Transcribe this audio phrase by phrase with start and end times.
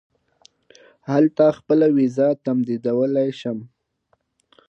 [1.11, 3.57] هلته خپله وېزه تمدیدولای شم.